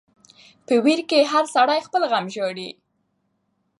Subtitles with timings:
[0.65, 2.69] په ویر کی هر سړی خپل غم ژاړي.